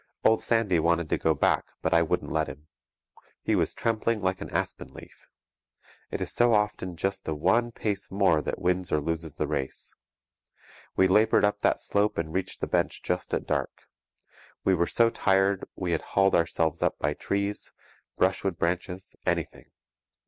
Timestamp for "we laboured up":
10.95-11.61